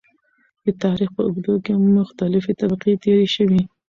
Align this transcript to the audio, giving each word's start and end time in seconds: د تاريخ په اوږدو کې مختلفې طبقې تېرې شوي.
د 0.65 0.67
تاريخ 0.83 1.09
په 1.15 1.21
اوږدو 1.25 1.53
کې 1.65 1.73
مختلفې 1.99 2.53
طبقې 2.61 2.93
تېرې 3.03 3.27
شوي. 3.35 3.61